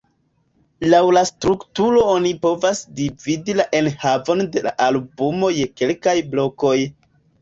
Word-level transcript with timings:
Laŭ 0.93 1.01
la 1.17 1.21
strukturo 1.29 1.99
oni 2.13 2.31
povas 2.45 2.81
dividi 3.01 3.57
la 3.61 3.67
enhavon 3.81 4.43
de 4.57 4.65
la 4.69 4.73
albumo 4.87 5.51
je 5.59 5.69
kelkaj 5.83 6.17
blokoj. 6.33 6.75